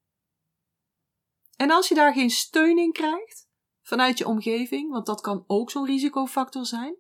En 1.56 1.72
als 1.72 1.88
je 1.88 1.96
daar 1.96 2.14
geen 2.14 2.30
steun 2.30 2.78
in 2.78 2.92
krijgt 2.92 3.48
vanuit 3.82 4.18
je 4.18 4.28
omgeving, 4.28 4.92
want 4.92 5.06
dat 5.06 5.22
kan 5.22 5.44
ook 5.48 5.72
zo'n 5.72 5.86
risicofactor 5.86 6.66
zijn, 6.66 6.96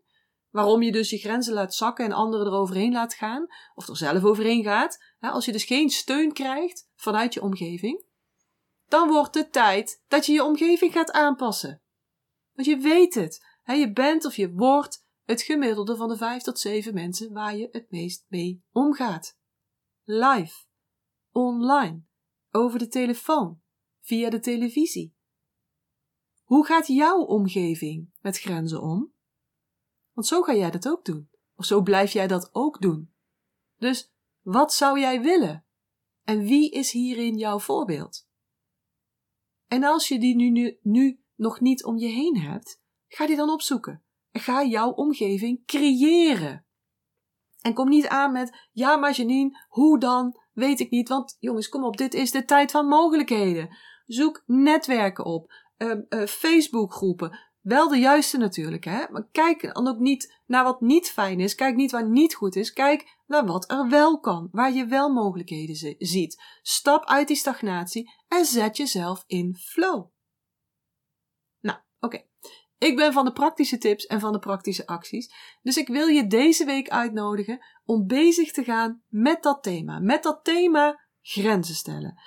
waarom 0.50 0.82
je 0.82 0.92
dus 0.92 1.10
je 1.10 1.18
grenzen 1.18 1.54
laat 1.54 1.76
zakken 1.76 2.06
en 2.06 2.12
anderen 2.12 2.48
eroverheen 2.48 2.92
laat 2.92 3.14
gaan, 3.14 3.48
of 3.74 3.88
er 3.88 3.98
zelf 3.98 4.24
overheen 4.24 4.64
gaat, 4.64 5.04
als 5.20 5.46
je 5.46 5.52
dus 5.52 5.64
geen 5.64 5.90
steun 5.90 6.34
krijgt 6.34 6.90
vanuit 6.96 7.34
je 7.34 7.42
omgeving, 7.42 8.06
dan 8.88 9.08
wordt 9.10 9.36
het 9.36 9.52
tijd 9.52 10.04
dat 10.08 10.26
je 10.26 10.34
je 10.34 10.44
omgeving 10.44 10.92
gaat 10.92 11.12
aanpassen. 11.12 11.82
Want 12.54 12.68
je 12.68 12.78
weet 12.78 13.14
het, 13.14 13.46
je 13.64 13.92
bent 13.92 14.26
of 14.26 14.36
je 14.36 14.52
wordt 14.52 15.06
het 15.24 15.42
gemiddelde 15.42 15.96
van 15.96 16.08
de 16.08 16.18
vijf 16.18 16.44
tot 16.44 16.60
zeven 16.60 16.94
mensen 16.94 17.34
waar 17.34 17.56
je 17.56 17.68
het 17.72 17.92
meest 17.92 18.26
mee 18.28 18.64
omgaat. 18.72 19.38
Live, 20.04 20.66
online, 21.32 22.04
over 22.52 22.80
de 22.80 22.88
telefoon, 22.88 23.62
via 24.06 24.30
de 24.30 24.40
televisie. 24.40 25.16
Hoe 26.44 26.66
gaat 26.66 26.88
jouw 26.88 27.22
omgeving 27.22 28.10
met 28.22 28.40
grenzen 28.40 28.82
om? 28.82 29.14
Want 30.14 30.28
zo 30.28 30.42
ga 30.42 30.56
jij 30.56 30.72
dat 30.72 30.88
ook 30.88 31.06
doen. 31.06 31.30
Of 31.56 31.66
zo 31.66 31.82
blijf 31.82 32.12
jij 32.12 32.28
dat 32.28 32.50
ook 32.52 32.82
doen. 32.82 33.14
Dus 33.78 34.14
wat 34.42 34.74
zou 34.74 35.00
jij 35.00 35.22
willen? 35.22 35.66
En 36.24 36.44
wie 36.44 36.72
is 36.72 36.92
hierin 36.92 37.38
jouw 37.38 37.60
voorbeeld? 37.60 38.28
En 39.68 39.84
als 39.84 40.08
je 40.08 40.20
die 40.20 40.36
nu, 40.36 40.50
nu, 40.50 40.80
nu 40.82 41.20
nog 41.36 41.60
niet 41.60 41.84
om 41.84 41.98
je 41.98 42.08
heen 42.08 42.40
hebt, 42.40 42.82
ga 43.08 43.28
die 43.28 43.36
dan 43.36 43.50
opzoeken. 43.50 44.04
En 44.32 44.42
ga 44.42 44.64
jouw 44.64 44.92
omgeving 44.92 45.66
creëren. 45.66 46.66
En 47.62 47.74
kom 47.74 47.90
niet 47.90 48.08
aan 48.08 48.32
met, 48.32 48.68
ja 48.72 48.96
maar 48.96 49.14
Janine, 49.14 49.66
hoe 49.68 50.00
dan? 50.00 50.40
Weet 50.54 50.80
ik 50.80 50.90
niet, 50.90 51.10
want 51.10 51.38
jongens, 51.40 51.70
kom 51.70 51.84
op, 51.84 51.98
dit 51.98 52.14
is 52.14 52.32
de 52.32 52.46
tijd 52.46 52.72
van 52.72 52.88
mogelijkheden. 52.88 53.78
Zoek 54.06 54.44
netwerken 54.46 55.26
op, 55.26 55.54
uh, 55.78 55.96
uh, 56.10 56.26
Facebookgroepen, 56.26 57.40
wel 57.66 57.88
de 57.88 57.98
juiste 57.98 58.38
natuurlijk, 58.38 58.84
hè. 58.84 59.06
Maar 59.10 59.28
kijk 59.32 59.74
dan 59.74 59.88
ook 59.88 60.00
niet 60.00 60.42
naar 60.46 60.64
wat 60.64 60.82
niet 60.82 61.12
fijn 61.12 61.40
is. 61.40 61.56
Kijk 61.56 61.76
niet 61.76 61.92
waar 61.92 62.10
niet 62.10 62.36
goed 62.36 62.56
is. 62.56 62.74
Kijk 62.74 63.18
naar 63.28 63.46
wat 63.46 63.72
er 63.72 63.90
wel 63.90 64.20
kan. 64.20 64.48
Waar 64.52 64.74
je 64.74 64.86
wel 64.86 65.14
mogelijkheden 65.14 65.96
ziet. 65.98 66.44
Stap 66.62 67.06
uit 67.06 67.28
die 67.28 67.36
stagnatie 67.36 68.12
en 68.28 68.46
zet 68.46 68.78
jezelf 68.78 69.24
in 69.28 69.56
flow. 69.56 70.08
Nou, 71.60 71.80
oké. 72.00 72.24
Ik 72.78 72.96
ben 72.96 73.14
van 73.14 73.26
de 73.26 73.34
praktische 73.34 73.78
tips 73.78 74.06
en 74.06 74.20
van 74.20 74.32
de 74.32 74.40
praktische 74.40 74.88
acties. 74.88 75.34
Dus 75.62 75.78
ik 75.78 75.88
wil 75.88 76.08
je 76.08 76.28
deze 76.28 76.66
week 76.66 76.90
uitnodigen 76.90 77.66
om 77.86 78.08
bezig 78.08 78.52
te 78.52 78.64
gaan 78.64 79.04
met 79.08 79.44
dat 79.44 79.64
thema. 79.64 80.00
Met 80.00 80.24
dat 80.24 80.44
thema 80.44 81.08
grenzen 81.22 81.76
stellen. 81.76 82.22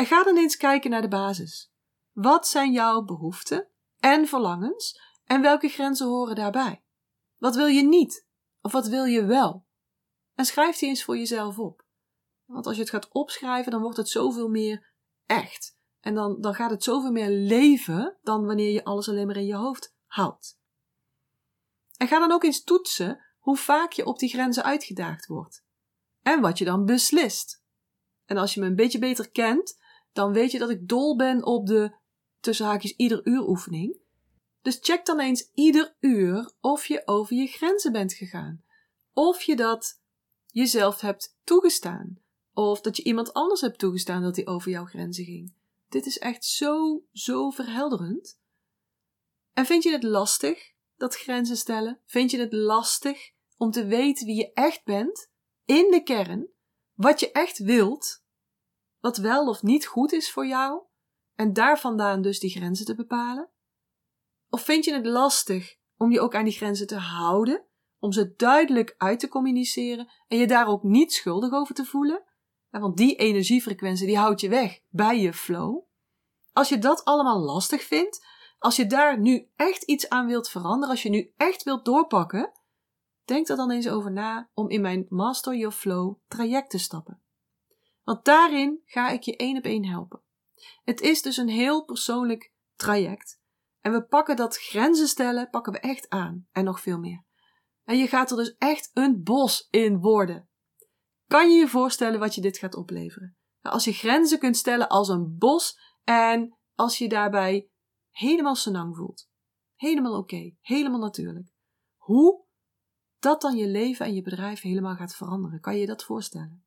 En 0.00 0.06
ga 0.06 0.22
dan 0.22 0.36
eens 0.36 0.56
kijken 0.56 0.90
naar 0.90 1.02
de 1.02 1.08
basis. 1.08 1.72
Wat 2.12 2.48
zijn 2.48 2.72
jouw 2.72 3.02
behoeften 3.02 3.68
en 3.98 4.26
verlangens 4.26 5.00
en 5.24 5.40
welke 5.40 5.68
grenzen 5.68 6.06
horen 6.06 6.34
daarbij? 6.34 6.84
Wat 7.36 7.54
wil 7.54 7.66
je 7.66 7.82
niet 7.82 8.26
of 8.60 8.72
wat 8.72 8.86
wil 8.86 9.04
je 9.04 9.24
wel? 9.24 9.66
En 10.34 10.44
schrijf 10.44 10.78
die 10.78 10.88
eens 10.88 11.04
voor 11.04 11.16
jezelf 11.16 11.58
op. 11.58 11.86
Want 12.44 12.66
als 12.66 12.74
je 12.74 12.80
het 12.80 12.90
gaat 12.90 13.08
opschrijven, 13.08 13.72
dan 13.72 13.80
wordt 13.80 13.96
het 13.96 14.08
zoveel 14.08 14.48
meer 14.48 14.92
echt. 15.26 15.78
En 16.00 16.14
dan, 16.14 16.40
dan 16.40 16.54
gaat 16.54 16.70
het 16.70 16.84
zoveel 16.84 17.12
meer 17.12 17.30
leven 17.30 18.18
dan 18.22 18.46
wanneer 18.46 18.72
je 18.72 18.84
alles 18.84 19.08
alleen 19.08 19.26
maar 19.26 19.36
in 19.36 19.46
je 19.46 19.56
hoofd 19.56 19.94
houdt. 20.06 20.58
En 21.96 22.08
ga 22.08 22.18
dan 22.18 22.32
ook 22.32 22.44
eens 22.44 22.64
toetsen 22.64 23.24
hoe 23.38 23.56
vaak 23.56 23.92
je 23.92 24.04
op 24.04 24.18
die 24.18 24.28
grenzen 24.28 24.64
uitgedaagd 24.64 25.26
wordt. 25.26 25.64
En 26.22 26.40
wat 26.40 26.58
je 26.58 26.64
dan 26.64 26.84
beslist. 26.84 27.62
En 28.24 28.36
als 28.36 28.54
je 28.54 28.60
me 28.60 28.66
een 28.66 28.76
beetje 28.76 28.98
beter 28.98 29.30
kent, 29.30 29.78
dan 30.12 30.32
weet 30.32 30.50
je 30.50 30.58
dat 30.58 30.70
ik 30.70 30.88
dol 30.88 31.16
ben 31.16 31.44
op 31.44 31.66
de 31.66 31.98
tussen 32.40 32.66
haakjes 32.66 32.96
ieder 32.96 33.26
uur 33.26 33.48
oefening. 33.48 33.98
Dus 34.62 34.78
check 34.80 35.06
dan 35.06 35.20
eens 35.20 35.50
ieder 35.54 35.96
uur 36.00 36.52
of 36.60 36.86
je 36.86 37.02
over 37.04 37.36
je 37.36 37.46
grenzen 37.46 37.92
bent 37.92 38.12
gegaan. 38.12 38.64
Of 39.12 39.42
je 39.42 39.56
dat 39.56 40.00
jezelf 40.46 41.00
hebt 41.00 41.36
toegestaan. 41.44 42.18
Of 42.52 42.80
dat 42.80 42.96
je 42.96 43.02
iemand 43.02 43.32
anders 43.32 43.60
hebt 43.60 43.78
toegestaan 43.78 44.22
dat 44.22 44.36
hij 44.36 44.46
over 44.46 44.70
jouw 44.70 44.84
grenzen 44.84 45.24
ging. 45.24 45.54
Dit 45.88 46.06
is 46.06 46.18
echt 46.18 46.44
zo, 46.44 47.04
zo 47.12 47.50
verhelderend. 47.50 48.38
En 49.52 49.66
vind 49.66 49.82
je 49.82 49.90
het 49.90 50.02
lastig, 50.02 50.72
dat 50.96 51.16
grenzen 51.16 51.56
stellen? 51.56 52.00
Vind 52.06 52.30
je 52.30 52.38
het 52.38 52.52
lastig 52.52 53.32
om 53.56 53.70
te 53.70 53.86
weten 53.86 54.26
wie 54.26 54.36
je 54.36 54.52
echt 54.52 54.84
bent, 54.84 55.30
in 55.64 55.90
de 55.90 56.02
kern, 56.02 56.48
wat 56.94 57.20
je 57.20 57.30
echt 57.30 57.58
wilt, 57.58 58.19
wat 59.00 59.16
wel 59.16 59.48
of 59.48 59.62
niet 59.62 59.86
goed 59.86 60.12
is 60.12 60.32
voor 60.32 60.46
jou, 60.46 60.82
en 61.34 61.52
daar 61.52 61.78
vandaan 61.78 62.22
dus 62.22 62.40
die 62.40 62.50
grenzen 62.50 62.86
te 62.86 62.94
bepalen? 62.94 63.48
Of 64.50 64.62
vind 64.62 64.84
je 64.84 64.92
het 64.92 65.06
lastig 65.06 65.76
om 65.96 66.12
je 66.12 66.20
ook 66.20 66.34
aan 66.34 66.44
die 66.44 66.52
grenzen 66.52 66.86
te 66.86 66.96
houden, 66.96 67.64
om 67.98 68.12
ze 68.12 68.34
duidelijk 68.36 68.94
uit 68.98 69.20
te 69.20 69.28
communiceren 69.28 70.10
en 70.28 70.38
je 70.38 70.46
daar 70.46 70.66
ook 70.66 70.82
niet 70.82 71.12
schuldig 71.12 71.52
over 71.52 71.74
te 71.74 71.84
voelen? 71.84 72.22
Want 72.70 72.96
die 72.96 73.16
energiefrequentie 73.16 74.06
die 74.06 74.18
houdt 74.18 74.40
je 74.40 74.48
weg 74.48 74.80
bij 74.88 75.20
je 75.20 75.32
flow. 75.32 75.82
Als 76.52 76.68
je 76.68 76.78
dat 76.78 77.04
allemaal 77.04 77.38
lastig 77.38 77.82
vindt, 77.82 78.26
als 78.58 78.76
je 78.76 78.86
daar 78.86 79.18
nu 79.18 79.50
echt 79.56 79.82
iets 79.82 80.08
aan 80.08 80.26
wilt 80.26 80.48
veranderen, 80.48 80.88
als 80.88 81.02
je 81.02 81.08
nu 81.08 81.32
echt 81.36 81.62
wilt 81.62 81.84
doorpakken, 81.84 82.52
denk 83.24 83.48
er 83.48 83.56
dan 83.56 83.70
eens 83.70 83.88
over 83.88 84.12
na 84.12 84.50
om 84.54 84.68
in 84.68 84.80
mijn 84.80 85.06
Master 85.08 85.56
Your 85.56 85.74
Flow 85.74 86.16
traject 86.28 86.70
te 86.70 86.78
stappen. 86.78 87.22
Want 88.10 88.24
daarin 88.24 88.82
ga 88.84 89.10
ik 89.10 89.22
je 89.22 89.36
één 89.36 89.56
op 89.56 89.64
één 89.64 89.84
helpen. 89.84 90.22
Het 90.82 91.00
is 91.00 91.22
dus 91.22 91.36
een 91.36 91.48
heel 91.48 91.84
persoonlijk 91.84 92.52
traject. 92.74 93.40
En 93.80 93.92
we 93.92 94.04
pakken 94.04 94.36
dat 94.36 94.56
grenzen 94.56 95.08
stellen, 95.08 95.50
pakken 95.50 95.72
we 95.72 95.78
echt 95.78 96.08
aan. 96.08 96.48
En 96.52 96.64
nog 96.64 96.80
veel 96.80 96.98
meer. 96.98 97.24
En 97.84 97.98
je 97.98 98.06
gaat 98.06 98.30
er 98.30 98.36
dus 98.36 98.54
echt 98.58 98.90
een 98.92 99.22
bos 99.22 99.66
in 99.70 100.00
worden. 100.00 100.48
Kan 101.26 101.50
je 101.50 101.58
je 101.58 101.68
voorstellen 101.68 102.18
wat 102.20 102.34
je 102.34 102.40
dit 102.40 102.58
gaat 102.58 102.74
opleveren? 102.74 103.36
Nou, 103.60 103.74
als 103.74 103.84
je 103.84 103.92
grenzen 103.92 104.38
kunt 104.38 104.56
stellen 104.56 104.88
als 104.88 105.08
een 105.08 105.36
bos 105.38 105.78
en 106.04 106.58
als 106.74 106.98
je 106.98 107.08
daarbij 107.08 107.68
helemaal 108.10 108.56
senang 108.56 108.96
voelt. 108.96 109.28
Helemaal 109.74 110.18
oké, 110.18 110.54
helemaal 110.60 111.00
natuurlijk. 111.00 111.52
Hoe 111.96 112.44
dat 113.18 113.40
dan 113.40 113.56
je 113.56 113.66
leven 113.66 114.06
en 114.06 114.14
je 114.14 114.22
bedrijf 114.22 114.60
helemaal 114.60 114.96
gaat 114.96 115.14
veranderen, 115.14 115.60
kan 115.60 115.74
je 115.74 115.80
je 115.80 115.86
dat 115.86 116.04
voorstellen? 116.04 116.64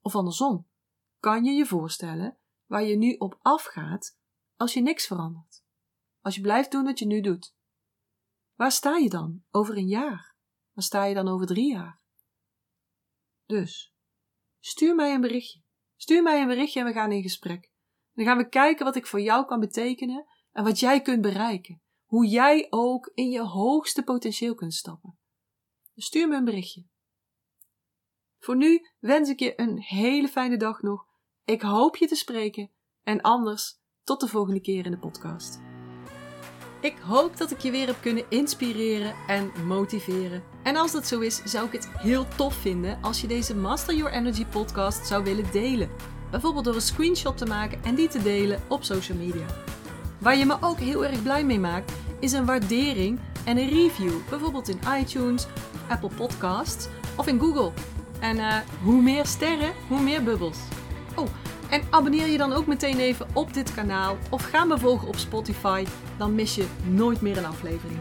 Of 0.00 0.14
andersom, 0.14 0.68
kan 1.18 1.44
je 1.44 1.52
je 1.52 1.66
voorstellen 1.66 2.38
waar 2.66 2.82
je 2.82 2.96
nu 2.96 3.14
op 3.14 3.38
afgaat 3.42 4.18
als 4.56 4.74
je 4.74 4.80
niks 4.80 5.06
verandert? 5.06 5.62
Als 6.20 6.34
je 6.34 6.40
blijft 6.40 6.70
doen 6.70 6.84
wat 6.84 6.98
je 6.98 7.06
nu 7.06 7.20
doet? 7.20 7.54
Waar 8.54 8.72
sta 8.72 8.96
je 8.96 9.08
dan 9.08 9.44
over 9.50 9.76
een 9.76 9.88
jaar? 9.88 10.36
Waar 10.72 10.84
sta 10.84 11.04
je 11.04 11.14
dan 11.14 11.28
over 11.28 11.46
drie 11.46 11.72
jaar? 11.72 12.02
Dus, 13.46 13.94
stuur 14.58 14.94
mij 14.94 15.14
een 15.14 15.20
berichtje. 15.20 15.62
Stuur 15.96 16.22
mij 16.22 16.40
een 16.40 16.48
berichtje 16.48 16.80
en 16.80 16.86
we 16.86 16.92
gaan 16.92 17.12
in 17.12 17.22
gesprek. 17.22 17.70
Dan 18.12 18.24
gaan 18.24 18.36
we 18.36 18.48
kijken 18.48 18.84
wat 18.84 18.96
ik 18.96 19.06
voor 19.06 19.20
jou 19.20 19.46
kan 19.46 19.60
betekenen 19.60 20.26
en 20.50 20.64
wat 20.64 20.78
jij 20.78 21.00
kunt 21.00 21.20
bereiken. 21.20 21.82
Hoe 22.04 22.26
jij 22.26 22.66
ook 22.70 23.10
in 23.14 23.30
je 23.30 23.42
hoogste 23.42 24.02
potentieel 24.02 24.54
kunt 24.54 24.74
stappen. 24.74 25.18
Dus 25.94 26.04
stuur 26.04 26.28
me 26.28 26.36
een 26.36 26.44
berichtje. 26.44 26.86
Voor 28.40 28.56
nu 28.56 28.86
wens 28.98 29.28
ik 29.28 29.38
je 29.38 29.52
een 29.56 29.78
hele 29.78 30.28
fijne 30.28 30.56
dag 30.56 30.82
nog. 30.82 31.06
Ik 31.44 31.62
hoop 31.62 31.96
je 31.96 32.06
te 32.06 32.14
spreken 32.14 32.70
en 33.02 33.20
anders 33.20 33.78
tot 34.04 34.20
de 34.20 34.28
volgende 34.28 34.60
keer 34.60 34.84
in 34.84 34.90
de 34.90 34.98
podcast. 34.98 35.60
Ik 36.80 36.96
hoop 36.98 37.36
dat 37.36 37.50
ik 37.50 37.58
je 37.58 37.70
weer 37.70 37.86
heb 37.86 37.96
kunnen 38.00 38.24
inspireren 38.28 39.14
en 39.26 39.52
motiveren. 39.66 40.42
En 40.62 40.76
als 40.76 40.92
dat 40.92 41.06
zo 41.06 41.20
is, 41.20 41.42
zou 41.44 41.66
ik 41.66 41.72
het 41.72 41.88
heel 41.88 42.26
tof 42.36 42.54
vinden 42.54 42.98
als 43.02 43.20
je 43.20 43.26
deze 43.26 43.56
Master 43.56 43.94
Your 43.94 44.12
Energy 44.12 44.46
podcast 44.46 45.06
zou 45.06 45.24
willen 45.24 45.52
delen. 45.52 45.90
Bijvoorbeeld 46.30 46.64
door 46.64 46.74
een 46.74 46.80
screenshot 46.80 47.38
te 47.38 47.46
maken 47.46 47.84
en 47.84 47.94
die 47.94 48.08
te 48.08 48.22
delen 48.22 48.62
op 48.68 48.84
social 48.84 49.18
media. 49.18 49.46
Waar 50.18 50.36
je 50.36 50.46
me 50.46 50.56
ook 50.60 50.78
heel 50.78 51.04
erg 51.04 51.22
blij 51.22 51.44
mee 51.44 51.60
maakt, 51.60 51.92
is 52.20 52.32
een 52.32 52.46
waardering 52.46 53.20
en 53.44 53.58
een 53.58 53.68
review. 53.68 54.28
Bijvoorbeeld 54.28 54.68
in 54.68 54.80
iTunes, 55.00 55.46
Apple 55.88 56.10
Podcasts 56.16 56.88
of 57.16 57.26
in 57.26 57.38
Google. 57.38 57.72
En 58.20 58.36
uh, 58.36 58.56
hoe 58.82 59.02
meer 59.02 59.26
sterren, 59.26 59.72
hoe 59.88 60.00
meer 60.00 60.22
bubbels. 60.22 60.58
Oh, 61.14 61.26
en 61.70 61.82
abonneer 61.90 62.26
je 62.26 62.38
dan 62.38 62.52
ook 62.52 62.66
meteen 62.66 62.98
even 62.98 63.26
op 63.32 63.54
dit 63.54 63.74
kanaal 63.74 64.18
of 64.30 64.42
ga 64.42 64.64
me 64.64 64.78
volgen 64.78 65.08
op 65.08 65.16
Spotify, 65.16 65.84
dan 66.16 66.34
mis 66.34 66.54
je 66.54 66.66
nooit 66.84 67.20
meer 67.20 67.38
een 67.38 67.46
aflevering. 67.46 67.98